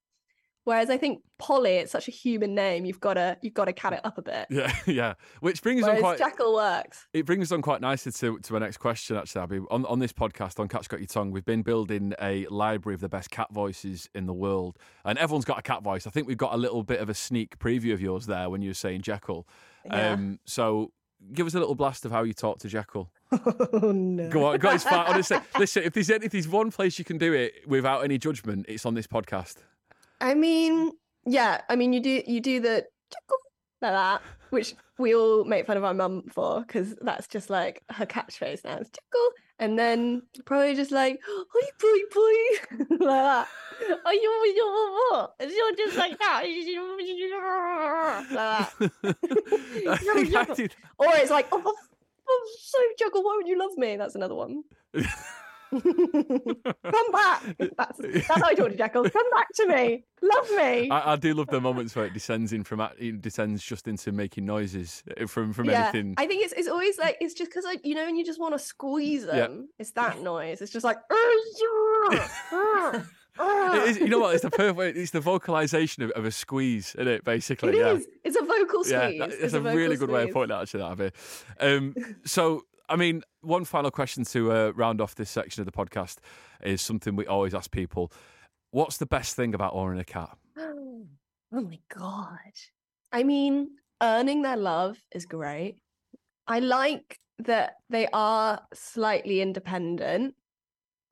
[0.66, 2.84] Whereas I think Polly, it's such a human name.
[2.86, 4.48] You've got to you've got to cat it up a bit.
[4.50, 5.14] Yeah, yeah.
[5.38, 7.06] Which brings Whereas on quite Jackal works.
[7.12, 9.16] It brings us on quite nicely to to our next question.
[9.16, 12.48] Actually, Abi, on on this podcast on Cat's Got Your Tongue, we've been building a
[12.48, 16.04] library of the best cat voices in the world, and everyone's got a cat voice.
[16.04, 18.60] I think we've got a little bit of a sneak preview of yours there when
[18.60, 19.46] you were saying Jekyll.
[19.84, 20.14] Yeah.
[20.14, 20.90] Um, so
[21.32, 23.08] give us a little blast of how you talk to Jekyll.
[23.72, 24.30] Oh no!
[24.30, 24.84] Go on, guys.
[24.90, 25.84] Honestly, listen.
[25.84, 28.94] If there's if there's one place you can do it without any judgment, it's on
[28.94, 29.58] this podcast.
[30.20, 30.92] I mean,
[31.26, 32.86] yeah, I mean, you do you do the
[33.82, 37.82] like that, which we all make fun of our mum for because that's just like
[37.90, 38.78] her catchphrase now.
[38.78, 43.48] It's tickle, and then probably just like, "Hi, boy, boy," like that.
[44.06, 44.20] Are you,
[44.56, 45.34] you what?
[45.40, 46.70] You're just like that, like
[50.30, 50.70] that.
[50.98, 53.22] or it's like, "Oh, I'm so juggle.
[53.22, 54.62] Why would you love me?" That's another one.
[55.72, 57.42] Come back.
[57.58, 59.08] That's, that's how I talk to Jekyll.
[59.10, 60.04] Come back to me.
[60.22, 60.90] Love me.
[60.90, 64.12] I, I, do love the moments where it descends in from it descends just into
[64.12, 66.14] making noises uh, from from yeah, anything.
[66.18, 68.40] I think it's it's always like it's just because like you know when you just
[68.40, 69.36] want to squeeze them.
[69.36, 69.66] Yeah.
[69.78, 70.62] It's that noise.
[70.62, 70.98] It's just like.
[73.86, 74.34] is, you know what?
[74.34, 74.96] It's the perfect.
[74.96, 77.24] It's the vocalization of, of a squeeze, isn't it?
[77.24, 77.92] Basically, it yeah.
[77.92, 78.06] is.
[78.24, 78.92] It's a vocal squeeze.
[78.92, 80.10] Yeah, it's, it's a, a really good squeeze.
[80.10, 80.62] way of putting that.
[80.62, 81.10] Actually, that Abi.
[81.60, 85.72] Um, so I mean, one final question to uh, round off this section of the
[85.72, 86.18] podcast
[86.62, 88.12] is something we always ask people.
[88.70, 90.36] What's the best thing about owning a cat?
[91.54, 92.52] Oh my God.
[93.12, 95.76] I mean, earning their love is great.
[96.48, 100.34] I like that they are slightly independent,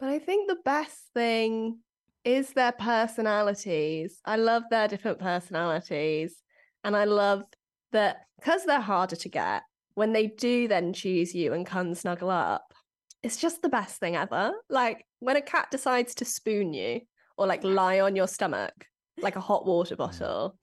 [0.00, 1.78] but I think the best thing
[2.24, 4.20] is their personalities.
[4.24, 6.34] I love their different personalities.
[6.82, 7.44] And I love
[7.92, 9.62] that because they're harder to get,
[9.94, 12.74] when they do then choose you and come snuggle up,
[13.22, 14.52] it's just the best thing ever.
[14.68, 17.00] Like when a cat decides to spoon you
[17.36, 18.86] or like lie on your stomach
[19.18, 19.98] like a hot water mm.
[19.98, 20.58] bottle,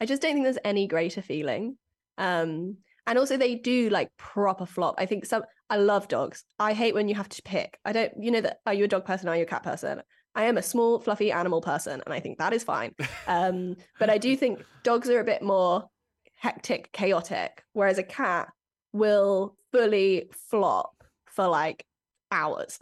[0.00, 1.76] I just don't think there's any greater feeling.
[2.18, 4.96] Um, and also they do like proper flop.
[4.98, 6.44] I think some I love dogs.
[6.58, 7.78] I hate when you have to pick.
[7.84, 10.02] I don't you know that are you a dog person, are you a cat person?
[10.34, 12.94] I am a small, fluffy animal person, and I think that is fine.
[13.26, 15.88] Um, but I do think dogs are a bit more
[16.36, 18.48] hectic, chaotic, whereas a cat
[18.98, 21.84] will fully flop for like
[22.30, 22.78] hours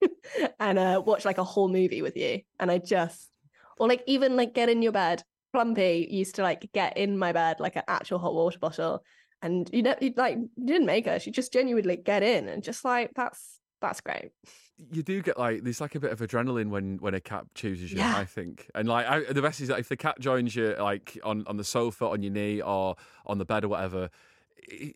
[0.60, 2.40] and uh, watch like a whole movie with you.
[2.60, 3.30] And I just,
[3.78, 5.22] or like even like get in your bed.
[5.52, 9.04] Plumpy used to like get in my bed like an actual hot water bottle.
[9.40, 11.20] And you know, you like you didn't make her.
[11.20, 14.30] She just genuinely get in and just like that's that's great.
[14.90, 17.92] You do get like there's like a bit of adrenaline when when a cat chooses
[17.92, 17.98] you.
[17.98, 18.16] Yeah.
[18.16, 21.18] I think, and like I, the best is that if the cat joins you like
[21.22, 22.96] on on the sofa, on your knee, or
[23.26, 24.10] on the bed or whatever,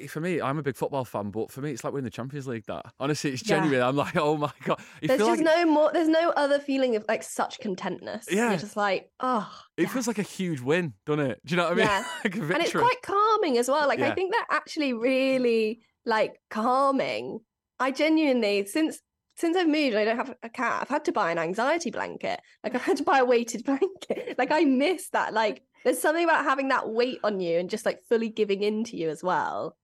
[0.08, 2.46] for me, I'm a big football fan, but for me, it's like winning the Champions
[2.46, 2.64] League.
[2.66, 3.78] That honestly, it's genuine.
[3.78, 3.88] Yeah.
[3.88, 4.80] I'm like, oh my god.
[5.00, 5.40] You there's just like...
[5.40, 5.90] no more.
[5.92, 8.26] There's no other feeling of like such contentness.
[8.30, 9.50] Yeah, you're just like, oh.
[9.76, 9.88] It yeah.
[9.88, 11.40] feels like a huge win, doesn't it?
[11.44, 11.86] Do you know what I mean?
[11.86, 12.04] Yeah.
[12.24, 13.86] like and it's quite calming as well.
[13.86, 14.10] Like yeah.
[14.10, 17.40] I think they're actually really like calming.
[17.80, 19.00] I genuinely, since
[19.36, 20.82] since I've moved, I don't have a cat.
[20.82, 22.40] I've had to buy an anxiety blanket.
[22.64, 24.34] Like I've had to buy a weighted blanket.
[24.36, 25.32] Like I miss that.
[25.32, 28.84] Like there's something about having that weight on you and just like fully giving in
[28.84, 29.76] to you as well.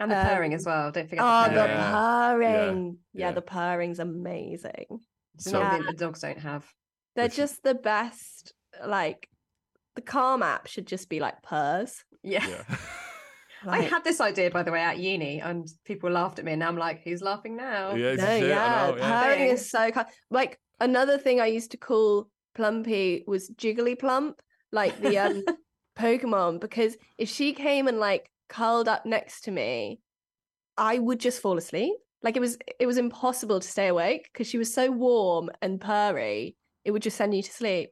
[0.00, 0.90] And the um, purring as well.
[0.90, 1.76] Don't forget oh, the purring.
[1.76, 2.98] the purring.
[3.12, 5.00] Yeah, yeah, the purring's amazing.
[5.38, 5.80] So yeah.
[5.86, 6.66] the dogs don't have.
[7.14, 8.52] They're just the best.
[8.84, 9.28] Like
[9.94, 12.04] the Calm app should just be like purrs.
[12.22, 12.46] Yeah.
[12.46, 12.76] yeah.
[13.64, 16.52] Like, I had this idea, by the way, at uni, and people laughed at me,
[16.52, 17.94] and now I'm like, who's laughing now?
[17.94, 18.38] Yeah, no, yeah,
[18.90, 19.22] know, yeah.
[19.22, 20.08] purring is so kind.
[20.30, 24.40] Like another thing I used to call Plumpy was Jiggly Plump,
[24.72, 25.44] like the um
[25.98, 30.00] Pokemon, because if she came and like curled up next to me,
[30.76, 31.94] I would just fall asleep.
[32.22, 35.80] Like it was, it was impossible to stay awake because she was so warm and
[35.80, 36.56] purry.
[36.84, 37.90] It would just send you to sleep.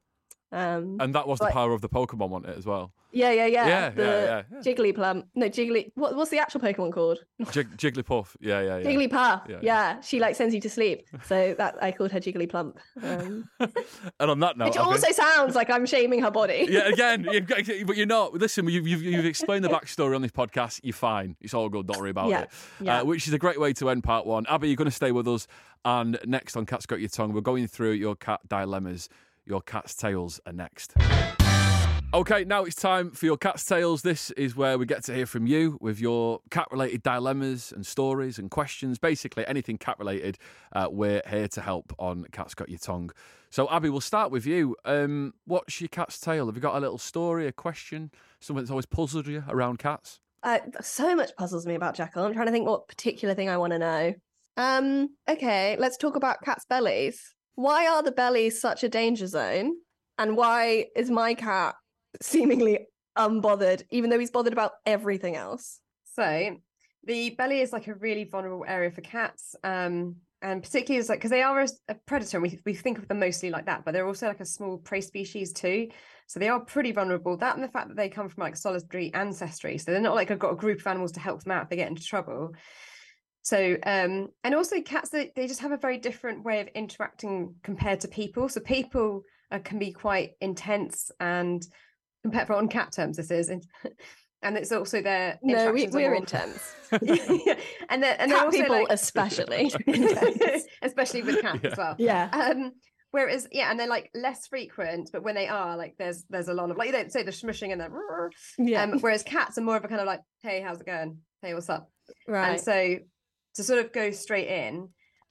[0.52, 2.92] Um, and that was but, the power of the Pokemon, wasn't it, as well?
[3.12, 3.66] Yeah, yeah, yeah.
[3.66, 5.24] Yeah, the yeah, yeah, Jigglyplum.
[5.34, 5.92] No, Jiggly.
[5.94, 7.18] What, what's the actual Pokemon called?
[7.50, 8.36] Jig, Jigglypuff.
[8.40, 8.84] Yeah, yeah, yeah.
[8.84, 9.48] Jigglypuff.
[9.48, 11.06] Yeah, yeah, she like sends you to sleep.
[11.24, 12.76] So that I called her Jigglyplump.
[13.02, 16.66] Um, and on that note, which also sounds like I'm shaming her body.
[16.68, 18.34] yeah, again, you've got, but you're not.
[18.34, 20.80] Listen, you've, you've, you've explained the backstory on this podcast.
[20.82, 21.36] You're fine.
[21.40, 21.86] It's all good.
[21.86, 22.50] Don't worry about yeah, it.
[22.80, 23.00] Yeah.
[23.00, 24.46] Uh, which is a great way to end part one.
[24.46, 25.46] Abi, you're going to stay with us.
[25.84, 29.08] And next on Cat's Got Your Tongue, we're going through your cat dilemmas.
[29.46, 30.94] Your cat's tails are next.
[32.12, 34.02] Okay, now it's time for your cat's tales.
[34.02, 37.86] This is where we get to hear from you with your cat related dilemmas and
[37.86, 38.98] stories and questions.
[38.98, 40.36] Basically, anything cat related,
[40.72, 43.12] uh, we're here to help on Cat's Got Your Tongue.
[43.50, 44.74] So, Abi, we'll start with you.
[44.84, 46.46] Um, what's your cat's tale?
[46.46, 50.18] Have you got a little story, a question, something that's always puzzled you around cats?
[50.42, 52.24] Uh, so much puzzles me about Jekyll.
[52.24, 54.14] I'm trying to think what particular thing I want to know.
[54.56, 57.36] Um, okay, let's talk about cats' bellies.
[57.54, 59.74] Why are the bellies such a danger zone?
[60.18, 61.76] And why is my cat
[62.22, 65.80] seemingly unbothered, even though he's bothered about everything else.
[66.14, 66.56] So
[67.04, 69.54] the belly is like a really vulnerable area for cats.
[69.64, 72.98] Um, and particularly is like because they are a, a, predator and we, we think
[72.98, 75.88] of them mostly like that but they're also like a small prey species too
[76.26, 79.12] so they are pretty vulnerable that and the fact that they come from like solitary
[79.14, 81.64] ancestry so they're not like i've got a group of animals to help them out
[81.64, 82.52] if they get into trouble
[83.42, 87.54] so um and also cats they, they just have a very different way of interacting
[87.62, 91.66] compared to people so people uh, can be quite intense and
[92.22, 93.66] compared for on cat terms this is and,
[94.42, 96.74] and it's also their no we, we're intense.
[96.92, 99.72] And then and cat people like, especially.
[100.82, 101.70] Especially with cats yeah.
[101.70, 101.94] as well.
[101.98, 102.28] Yeah.
[102.32, 102.72] Um
[103.12, 106.54] whereas yeah and they're like less frequent but when they are like there's there's a
[106.54, 108.84] lot of like you don't say the smushing and the yeah.
[108.84, 111.18] Um, whereas cats are more of a kind of like hey how's it going?
[111.42, 111.90] Hey what's up?
[112.26, 112.50] Right.
[112.50, 112.98] and so
[113.56, 114.90] to sort of go straight in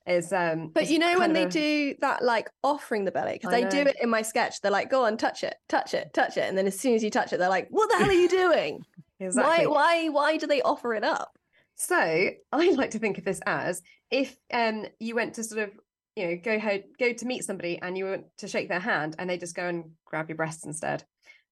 [0.09, 3.33] is um but you know when they do that like offering the belly?
[3.33, 6.13] Because they do it in my sketch they're like go on touch it touch it
[6.13, 8.09] touch it and then as soon as you touch it they're like what the hell
[8.09, 8.83] are you doing?
[9.21, 9.67] Exactly.
[9.67, 11.37] why why why do they offer it up?
[11.75, 15.71] So i like to think of this as if um you went to sort of
[16.15, 19.17] you know go ho- go to meet somebody and you went to shake their hand
[19.19, 21.03] and they just go and grab your breasts instead.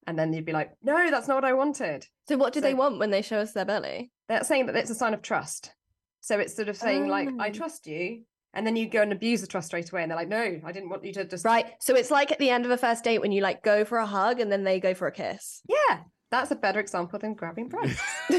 [0.06, 2.06] And then you'd be like no that's not what i wanted.
[2.26, 4.10] So what do so, they want when they show us their belly?
[4.30, 5.74] They're saying that it's a sign of trust.
[6.20, 7.08] So it's sort of saying oh.
[7.08, 7.52] like i oh.
[7.52, 8.22] trust you
[8.54, 10.72] and then you go and abuse the trust straight away and they're like no i
[10.72, 11.66] didn't want you to just right.
[11.80, 13.98] So it's like at the end of a first date when you like go for
[13.98, 15.62] a hug and then they go for a kiss.
[15.68, 16.00] Yeah.
[16.30, 18.02] That's a better example than grabbing breasts.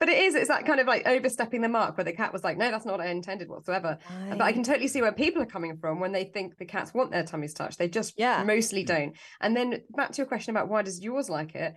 [0.00, 2.42] But it is it's that kind of like overstepping the mark where the cat was
[2.42, 3.98] like no that's not what i intended whatsoever.
[4.08, 4.38] Right.
[4.38, 6.94] but i can totally see where people are coming from when they think the cats
[6.94, 7.78] want their tummies touched.
[7.78, 8.42] They just yeah.
[8.44, 9.14] mostly don't.
[9.40, 11.74] And then back to your question about why does yours like it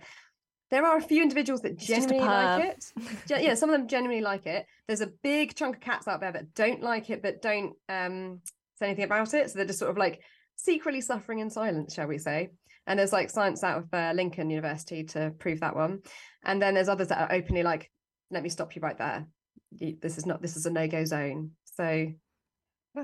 [0.70, 2.92] there are a few individuals that genuinely like it.
[3.28, 4.66] yeah, some of them genuinely like it.
[4.86, 8.40] There's a big chunk of cats out there that don't like it, but don't um,
[8.76, 9.50] say anything about it.
[9.50, 10.22] So they're just sort of like
[10.56, 12.50] secretly suffering in silence, shall we say?
[12.86, 16.00] And there's like science out of uh, Lincoln University to prove that one.
[16.44, 17.90] And then there's others that are openly like,
[18.30, 19.26] "Let me stop you right there.
[19.72, 20.42] This is not.
[20.42, 22.12] This is a no go zone." So,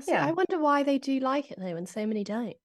[0.07, 0.25] yeah.
[0.25, 2.55] I wonder why they do like it though, and so many don't.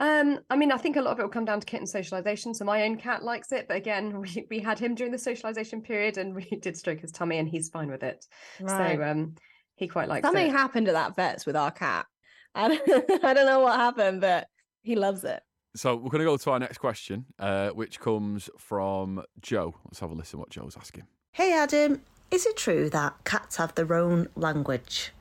[0.00, 2.54] Um, I mean, I think a lot of it will come down to kitten socialization.
[2.54, 5.82] So my own cat likes it, but again, we, we had him during the socialization
[5.82, 8.26] period, and we did stroke his tummy, and he's fine with it.
[8.60, 8.96] Right.
[8.96, 9.34] So um,
[9.76, 10.26] he quite likes it.
[10.26, 10.52] Something it.
[10.52, 12.06] happened at that vet's with our cat.
[12.54, 14.48] I don't, I don't know what happened, but
[14.82, 15.40] he loves it.
[15.76, 19.76] So we're going to go to our next question, uh, which comes from Joe.
[19.84, 21.04] Let's have a listen what Joe's asking.
[21.32, 25.12] Hey Adam, is it true that cats have their own language?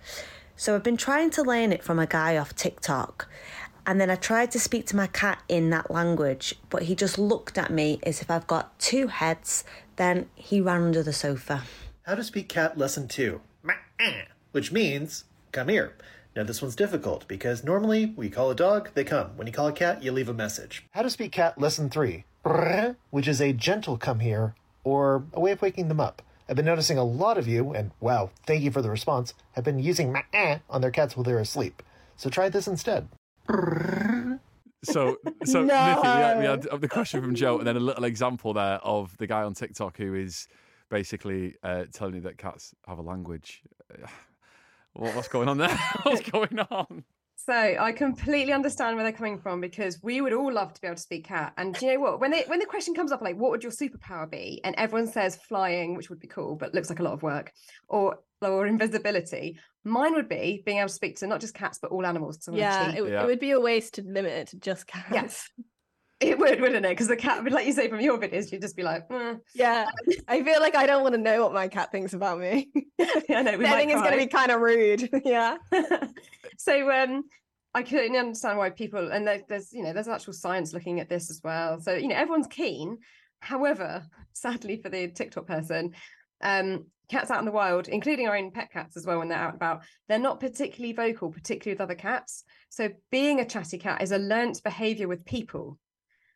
[0.56, 3.30] So I've been trying to learn it from a guy off TikTok,
[3.90, 7.18] and then I tried to speak to my cat in that language, but he just
[7.18, 9.64] looked at me as if I've got two heads.
[9.96, 11.64] Then he ran under the sofa.
[12.04, 13.42] How to speak cat lesson two,
[14.52, 15.96] which means come here.
[16.36, 19.36] Now, this one's difficult because normally we call a dog, they come.
[19.36, 20.86] When you call a cat, you leave a message.
[20.92, 22.26] How to speak cat lesson three,
[23.10, 26.22] which is a gentle come here or a way of waking them up.
[26.48, 29.64] I've been noticing a lot of you, and wow, thank you for the response, have
[29.64, 30.16] been using
[30.70, 31.82] on their cats while they're asleep.
[32.18, 33.08] So try this instead.
[34.84, 35.88] So, so No.
[35.88, 38.76] Nicky, we had, we had the question from Joe, and then a little example there
[38.76, 40.48] of the guy on TikTok who is
[40.90, 43.62] basically uh, telling you that cats have a language.
[44.94, 45.70] What, what's going on there?
[46.02, 47.04] what's going on?
[47.50, 50.86] So I completely understand where they're coming from because we would all love to be
[50.86, 51.52] able to speak cat.
[51.58, 52.20] And do you know what?
[52.20, 54.62] When they when the question comes up like, what would your superpower be?
[54.64, 57.52] And everyone says flying, which would be cool, but looks like a lot of work,
[57.88, 59.58] or or invisibility.
[59.84, 62.38] Mine would be being able to speak to not just cats but all animals.
[62.52, 63.24] Yeah, it, Yeah.
[63.24, 65.10] it would be a waste to limit it to just cats.
[65.12, 65.50] Yes.
[66.20, 66.90] It would, wouldn't it?
[66.90, 69.36] Because the cat would, like you say from your videos, you'd just be like, "Eh."
[69.56, 69.90] Yeah,
[70.28, 72.70] I feel like I don't want to know what my cat thinks about me.
[73.30, 75.10] I know we I think it's going to be kind of rude.
[75.26, 75.58] Yeah.
[76.58, 77.24] so um
[77.74, 81.08] I couldn't understand why people and there, there's you know there's actual science looking at
[81.08, 81.80] this as well.
[81.80, 82.98] So you know everyone's keen.
[83.40, 84.04] However,
[84.34, 85.94] sadly for the TikTok person,
[86.42, 89.38] um, cats out in the wild, including our own pet cats as well, when they're
[89.38, 92.44] out and about, they're not particularly vocal, particularly with other cats.
[92.70, 95.78] So being a chatty cat is a learnt behavior with people,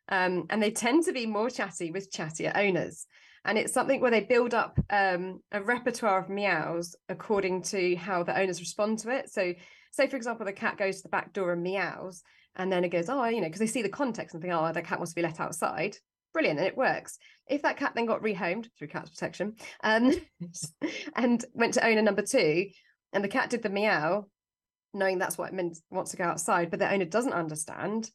[0.08, 3.06] um, and they tend to be more chatty with chattier owners.
[3.46, 8.22] And it's something where they build up um, a repertoire of meows according to how
[8.22, 9.30] the owners respond to it.
[9.30, 9.52] So
[9.94, 12.22] say for example the cat goes to the back door and meows
[12.56, 14.72] and then it goes oh you know because they see the context and think oh
[14.72, 15.96] the cat wants to be let outside
[16.32, 17.16] brilliant and it works
[17.48, 20.12] if that cat then got rehomed through Cats Protection um,
[21.16, 22.66] and went to owner number two
[23.12, 24.26] and the cat did the meow
[24.92, 28.10] knowing that's what it meant wants to go outside but the owner doesn't understand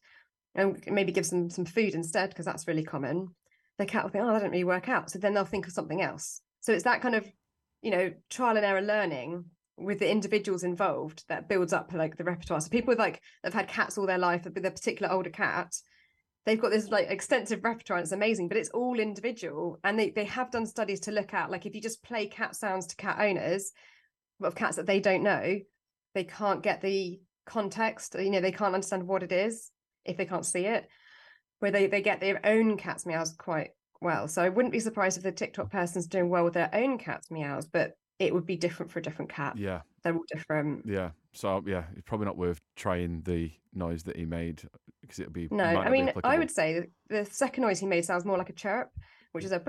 [0.60, 3.30] and maybe gives them some food instead because that's really common
[3.78, 5.74] the cat will think oh that didn't really work out so then they'll think of
[5.74, 7.26] something else so it's that kind of
[7.82, 9.46] you know trial and error learning
[9.80, 12.62] with the individuals involved that builds up like the repertoire.
[12.62, 15.74] So people with like have had cats all their life with a particular older cat,
[16.46, 17.98] they've got this like extensive repertoire.
[17.98, 19.80] And it's amazing, but it's all individual.
[19.84, 22.56] And they they have done studies to look at like if you just play cat
[22.56, 23.72] sounds to cat owners
[24.42, 25.60] of cats that they don't know,
[26.14, 28.16] they can't get the context.
[28.18, 29.72] You know, they can't understand what it is
[30.10, 30.88] if they can't see it.
[31.60, 34.28] Where they they get their own cat's meows quite well.
[34.28, 37.30] So I wouldn't be surprised if the TikTok person's doing well with their own cat's
[37.30, 39.58] meows, but it would be different for a different cat.
[39.58, 40.86] Yeah, They're all different.
[40.86, 41.12] yeah.
[41.34, 44.62] So yeah, it's probably not worth trying the noise that he made
[45.02, 48.26] because it'll be No, I mean, I would say the second noise he made sounds
[48.26, 48.90] more like a chirp,
[49.32, 49.60] which is a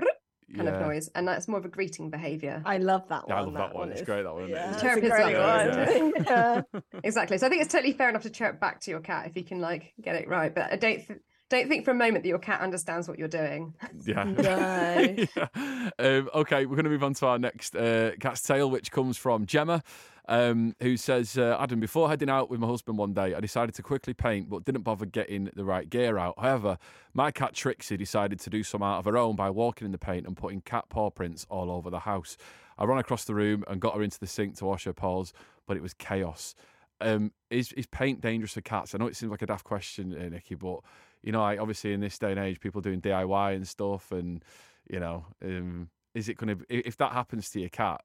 [0.51, 0.75] kind yeah.
[0.75, 2.61] of noise, and that's more of a greeting behavior.
[2.65, 3.91] I love that Yeah, I love that one.
[3.91, 4.49] It's great, that one.
[4.49, 6.13] Yeah, It's it's Chirp is great one.
[6.25, 6.61] Yeah.
[7.03, 7.37] exactly.
[7.37, 9.43] So I think it's totally fair enough to chirp back to your cat if you
[9.43, 10.53] can like get it right.
[10.53, 11.19] But I don't th-
[11.51, 13.75] don't think for a moment that your cat understands what you're doing.
[14.03, 14.23] Yeah.
[14.23, 15.25] No.
[15.35, 15.89] Yeah.
[15.99, 19.15] Um, okay, we're going to move on to our next uh, cat's tale, which comes
[19.17, 19.83] from Gemma,
[20.31, 23.75] um, who says, uh, Adam, before heading out with my husband one day, I decided
[23.75, 26.35] to quickly paint, but didn't bother getting the right gear out.
[26.39, 26.77] However,
[27.13, 29.97] my cat Trixie decided to do some out of her own by walking in the
[29.97, 32.37] paint and putting cat paw prints all over the house.
[32.77, 35.33] I ran across the room and got her into the sink to wash her paws,
[35.67, 36.55] but it was chaos.
[37.01, 38.95] Um, is is paint dangerous for cats?
[38.95, 40.79] I know it seems like a daft question, uh, Nicky, but
[41.23, 44.45] you know, like obviously in this day and age, people doing DIY and stuff, and
[44.89, 48.01] you know, um, is it going to if that happens to your cat?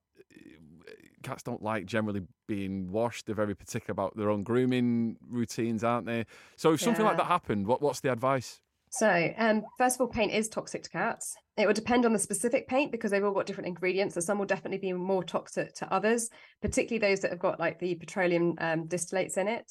[1.27, 3.27] Cats don't like generally being washed.
[3.27, 6.25] They're very particular about their own grooming routines, aren't they?
[6.57, 8.61] So if something like that happened, what what's the advice?
[8.91, 11.35] So, um, first of all, paint is toxic to cats.
[11.57, 14.15] It would depend on the specific paint because they've all got different ingredients.
[14.15, 16.31] So some will definitely be more toxic to others,
[16.63, 19.71] particularly those that have got like the petroleum um, distillates in it.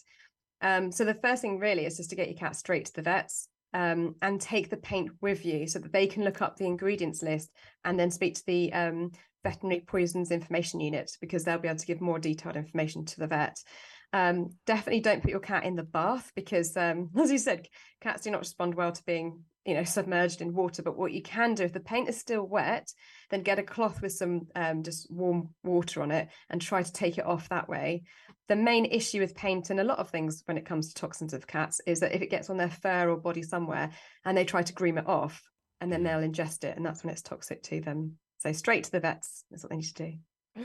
[0.62, 3.02] Um, so the first thing really is just to get your cat straight to the
[3.02, 6.65] vets um, and take the paint with you so that they can look up the
[6.65, 7.51] ingredients list
[7.83, 9.11] and then speak to the um,
[9.43, 13.27] veterinary poisons information unit because they'll be able to give more detailed information to the
[13.27, 13.61] vet.
[14.13, 17.67] Um, definitely don't put your cat in the bath because, um, as you said,
[17.99, 20.81] cats do not respond well to being, you know, submerged in water.
[20.81, 22.88] But what you can do if the paint is still wet,
[23.29, 26.93] then get a cloth with some um, just warm water on it and try to
[26.93, 28.03] take it off that way.
[28.47, 31.33] The main issue with paint and a lot of things when it comes to toxins
[31.33, 33.89] of cats is that if it gets on their fur or body somewhere
[34.23, 35.41] and they try to groom it off,
[35.81, 38.13] and then they'll ingest it, and that's when it's toxic to them.
[38.38, 40.13] So straight to the vets is what they need to do.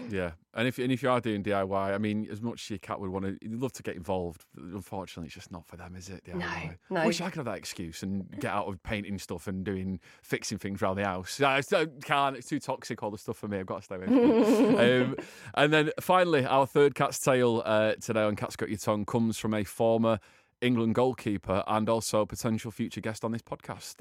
[0.09, 2.79] Yeah, and if and if you are doing DIY, I mean, as much as your
[2.79, 4.45] cat would want to, you'd love to get involved.
[4.55, 6.25] but Unfortunately, it's just not for them, is it?
[6.25, 6.77] DIY.
[6.91, 7.01] no.
[7.01, 9.99] I wish I could have that excuse and get out of painting stuff and doing
[10.23, 11.41] fixing things around the house.
[11.41, 11.61] I
[12.05, 12.37] can't.
[12.37, 13.03] It's too toxic.
[13.03, 13.59] All the stuff for me.
[13.59, 14.07] I've got to stay away.
[14.07, 15.17] From um,
[15.55, 19.39] and then finally, our third cat's tale uh, today on Cat's Got Your Tongue comes
[19.39, 20.21] from a former
[20.61, 23.97] England goalkeeper and also a potential future guest on this podcast.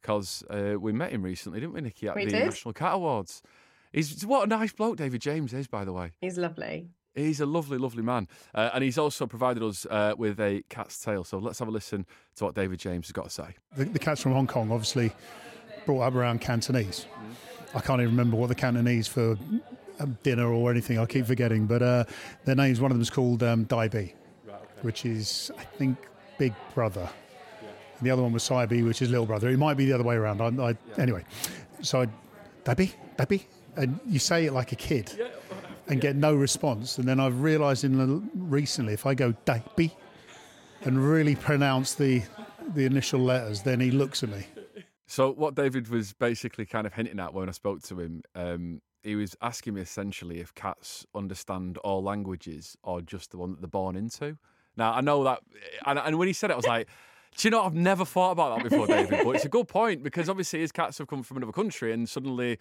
[0.00, 2.44] Because uh, we met him recently, didn't we, Nicky, at We the did.
[2.46, 3.42] National Cat Awards.
[3.92, 6.12] He's what a nice bloke David James is, by the way.
[6.20, 6.88] He's lovely.
[7.14, 8.26] He's a lovely, lovely man.
[8.54, 11.24] Uh, and he's also provided us uh, with a cat's tale.
[11.24, 13.54] So let's have a listen to what David James has got to say.
[13.76, 15.12] The, the cats from Hong Kong obviously
[15.84, 17.06] brought up around Cantonese.
[17.74, 19.36] I can't even remember what the Cantonese for
[20.00, 20.98] um, dinner or anything.
[20.98, 22.04] I keep forgetting, but uh,
[22.44, 22.80] their names.
[22.80, 24.14] One of them is called um, Dai Bi, right,
[24.54, 24.64] okay.
[24.80, 25.98] which is I think
[26.38, 27.08] big brother.
[27.62, 27.68] Yeah.
[28.00, 29.48] the other one was Saibi, which is little brother.
[29.50, 30.40] It might be the other way around.
[30.40, 30.76] I, I, yeah.
[30.98, 31.24] Anyway,
[31.82, 32.06] so
[32.64, 33.42] Dai Bi, Dabi,
[33.76, 35.12] and you say it like a kid.
[35.18, 35.28] Yeah.
[35.88, 39.62] And get no response, and then I've realised in the, recently if I go Dai
[40.82, 42.22] and really pronounce the
[42.74, 44.46] the initial letters, then he looks at me.
[45.06, 48.80] So what David was basically kind of hinting at when I spoke to him, um,
[49.02, 53.60] he was asking me essentially if cats understand all languages or just the one that
[53.60, 54.38] they're born into.
[54.76, 55.40] Now I know that,
[55.84, 56.88] and, and when he said it, I was like.
[57.34, 60.02] Do you know, I've never thought about that before, David, but it's a good point
[60.02, 62.58] because obviously his cats have come from another country and suddenly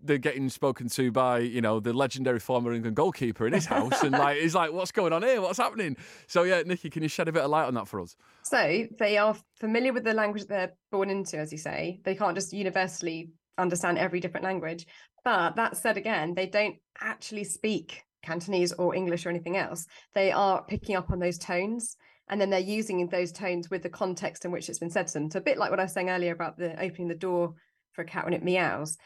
[0.00, 4.02] they're getting spoken to by you know the legendary former England goalkeeper in his house,
[4.02, 5.40] and like he's like, "What's going on here?
[5.40, 5.96] What's happening?"
[6.26, 8.16] So yeah, Nicky, can you shed a bit of light on that for us?
[8.42, 12.00] So they are familiar with the language they're born into, as you say.
[12.04, 14.86] They can't just universally understand every different language.
[15.24, 19.86] But that said, again, they don't actually speak Cantonese or English or anything else.
[20.14, 21.96] They are picking up on those tones.
[22.30, 25.14] And then they're using those tones with the context in which it's been said to
[25.14, 25.30] them.
[25.30, 27.54] So a bit like what I was saying earlier about the opening the door
[27.92, 28.98] for a cat when it meows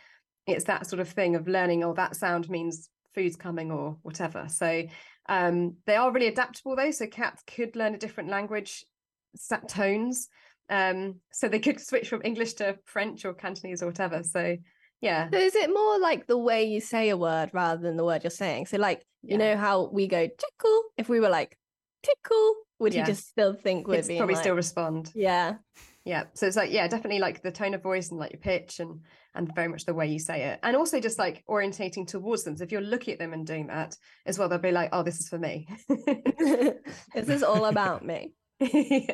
[0.46, 4.46] it's that sort of thing of learning oh that sound means food's coming or whatever.
[4.48, 4.84] So
[5.28, 8.84] um, they are really adaptable though so cats could learn a different language
[9.36, 10.28] set tones
[10.70, 14.22] um, so they could switch from english to french or cantonese or whatever.
[14.22, 14.56] So
[15.00, 15.28] yeah.
[15.32, 18.22] So is it more like the way you say a word rather than the word
[18.22, 18.66] you're saying?
[18.66, 19.32] So like yeah.
[19.32, 21.58] you know how we go tickle if we were like
[22.02, 23.04] tickle would yeah.
[23.04, 24.42] he just still think we're probably like...
[24.42, 25.10] still respond.
[25.14, 25.54] Yeah
[26.04, 28.80] yeah so it's like yeah definitely like the tone of voice and like your pitch
[28.80, 29.00] and
[29.34, 32.56] and very much the way you say it and also just like orientating towards them
[32.56, 33.96] so if you're looking at them and doing that
[34.26, 38.34] as well they'll be like oh this is for me this is all about me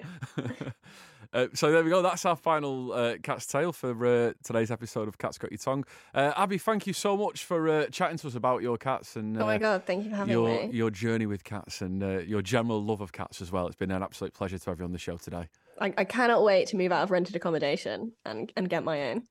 [1.32, 2.00] Uh, so there we go.
[2.00, 5.84] That's our final uh, cat's tale for uh, today's episode of Cat's Got Your Tongue.
[6.14, 9.36] Uh, Abi, thank you so much for uh, chatting to us about your cats and
[9.36, 10.70] oh my uh, god, thank you for having your, me.
[10.72, 13.66] Your journey with cats and your general love of cats as well.
[13.66, 15.48] It's been an absolute pleasure to have you on the show today.
[15.80, 19.22] I, I cannot wait to move out of rented accommodation and, and get my own.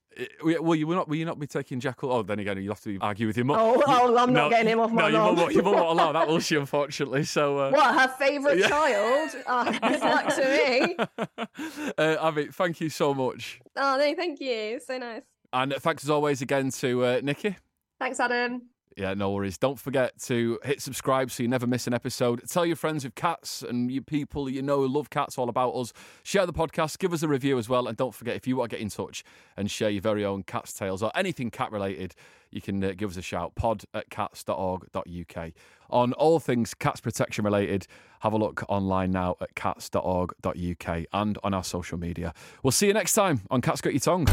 [0.44, 1.08] Well, you will not.
[1.08, 2.12] Will you not be taking Jekyll?
[2.12, 3.58] Oh, then again, you'll have to argue with your mum.
[3.60, 6.40] Oh, oh I'm not getting him off my no, your mum, won't allow that, will
[6.40, 6.56] she?
[6.56, 7.72] Unfortunately, so uh...
[7.72, 7.94] what?
[7.94, 8.68] Her favourite yeah.
[8.68, 9.30] child?
[9.46, 10.98] Oh, good luck to me.
[11.98, 13.60] Uh, Abi, thank you so much.
[13.76, 14.80] Oh no, thank you.
[14.86, 15.24] So nice.
[15.54, 17.56] And thanks as always again to uh, Nicky.
[18.00, 18.62] Thanks, Adam.
[18.98, 19.60] Yeah, no worries.
[19.60, 22.42] Don't forget to hit subscribe so you never miss an episode.
[22.50, 25.74] Tell your friends with cats and you people you know who love cats all about
[25.74, 25.94] us.
[26.24, 27.88] Share the podcast, give us a review as well.
[27.88, 29.24] And don't forget, if you want to get in touch
[29.56, 32.16] and share your very own cat's tales or anything cat related,
[32.50, 35.52] you can uh, give us a shout pod at cats.org.uk.
[35.92, 37.86] On all things cats protection related,
[38.22, 42.34] have a look online now at cats.org.uk and on our social media.
[42.64, 44.26] We'll see you next time on Cat's Got Your Tongue.